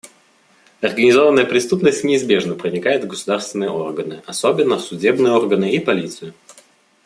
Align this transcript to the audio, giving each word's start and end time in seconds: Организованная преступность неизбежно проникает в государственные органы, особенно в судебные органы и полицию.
Организованная 0.81 1.45
преступность 1.45 2.03
неизбежно 2.03 2.55
проникает 2.55 3.03
в 3.03 3.07
государственные 3.07 3.69
органы, 3.69 4.23
особенно 4.25 4.77
в 4.77 4.81
судебные 4.81 5.33
органы 5.33 5.71
и 5.75 5.79
полицию. 5.79 6.33